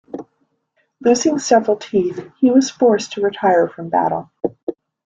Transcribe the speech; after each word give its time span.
Losing 0.99 1.37
several 1.37 1.77
teeth, 1.77 2.27
he 2.39 2.49
was 2.49 2.71
forced 2.71 3.11
to 3.11 3.21
retire 3.21 3.67
from 3.67 3.89
battle. 3.89 4.31